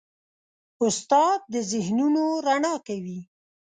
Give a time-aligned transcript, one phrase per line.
[0.85, 3.19] استاد د ذهنونو رڼا کوي.